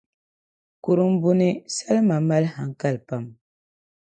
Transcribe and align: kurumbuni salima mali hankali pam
kurumbuni 0.83 1.49
salima 1.75 2.15
mali 2.27 2.47
hankali 2.55 2.99
pam 3.07 3.23